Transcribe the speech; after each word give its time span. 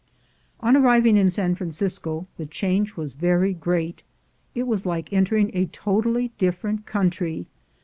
On 0.61 0.75
arriving 0.75 1.15
in 1.15 1.29
San 1.29 1.53
Francisco 1.53 2.25
the 2.37 2.47
change 2.47 2.97
was 2.97 3.13
very 3.13 3.53
great— 3.53 4.01
it 4.55 4.65
was 4.65 4.83
like 4.83 5.13
entering 5.13 5.51
a 5.53 5.67
totally 5.67 6.29
different 6.39 6.87
coun 6.87 7.11
try. 7.11 7.45